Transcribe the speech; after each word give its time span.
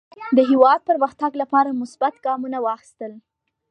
د 0.37 0.39
هېواد 0.51 0.79
پرمختګ 0.89 1.31
لپاره 1.41 1.77
مثبت 1.81 2.13
ګامونه 2.25 2.57
واخیستل. 2.61 3.13